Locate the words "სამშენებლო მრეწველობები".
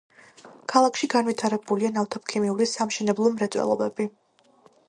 2.73-4.09